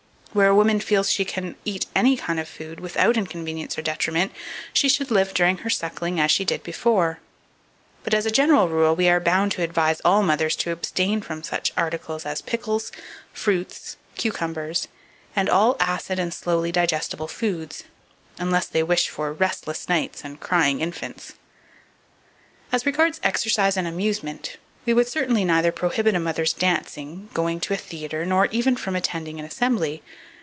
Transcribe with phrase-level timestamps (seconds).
[0.33, 4.31] Where a woman feels she can eat any kind of food, without inconvenience or detriment,
[4.71, 7.19] she should live during her suckling as she did before;
[8.05, 11.43] but, as a general rule, we are bound to advise all mothers to abstain from
[11.43, 12.93] such articles as pickles,
[13.33, 14.87] fruits, cucumbers,
[15.35, 17.83] and all acid and slowly digestible foods,
[18.39, 21.33] unless they wish for restless nights and crying infants.
[22.71, 22.73] 2478.
[22.73, 27.71] As regards exercise and amusement, we would certainly neither prohibit a mother's dancing, going to
[27.71, 30.01] a theatre, nor even from attending an assembly.